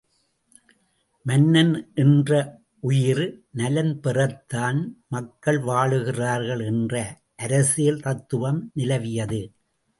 மன்னன் 1.25 1.73
என்ற 1.95 2.31
உயிர், 2.81 3.23
நலன் 3.51 3.93
பெறத்தான் 4.03 4.79
மக்கள் 5.07 5.59
வாழுகிறார்கள் 5.59 6.65
என்ற 6.65 6.93
அரசியல் 7.37 8.01
தத்துவம் 8.01 8.71
நிலவியது! 8.73 9.41